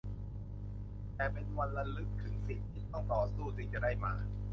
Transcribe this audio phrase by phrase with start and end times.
[1.15, 4.13] แต่เป็นวันระลึกถึงสิ่งที่ต้องต่อสู้จึงจะได้มา